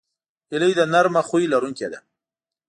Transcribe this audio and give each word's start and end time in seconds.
هیلۍ 0.51 0.73
د 0.79 0.81
نرمه 0.93 1.21
خوی 1.27 1.45
لرونکې 1.53 1.87
ده 1.91 1.99